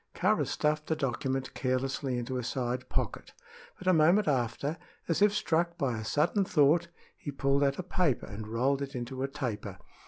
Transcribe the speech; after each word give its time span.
Kāra 0.15 0.47
stuffed 0.47 0.87
the 0.87 0.95
document 0.95 1.53
carelessly 1.53 2.17
into 2.17 2.39
a 2.39 2.43
side 2.43 2.89
pocket; 2.89 3.33
but 3.77 3.85
a 3.87 3.93
moment 3.93 4.27
after, 4.27 4.77
as 5.07 5.21
if 5.21 5.31
struck 5.31 5.77
by 5.77 5.95
a 5.99 6.03
sudden 6.03 6.43
thought, 6.43 6.87
he 7.15 7.29
pulled 7.29 7.63
out 7.63 7.77
a 7.77 7.83
paper 7.83 8.25
and 8.25 8.47
rolled 8.47 8.81
it 8.81 8.95
into 8.95 9.21
a 9.21 9.27
taper. 9.27 9.77